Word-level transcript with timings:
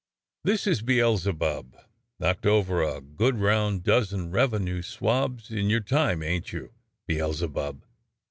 "This 0.43 0.65
is 0.65 0.81
Beelzebub, 0.81 1.77
knocked 2.17 2.47
over 2.47 2.81
a 2.81 3.01
good 3.01 3.37
round 3.37 3.83
dozen 3.83 4.31
revenue 4.31 4.81
swabs 4.81 5.51
in 5.51 5.69
your 5.69 5.79
time, 5.81 6.23
ain't 6.23 6.51
you, 6.51 6.73
Beelzebub.' 7.05 7.85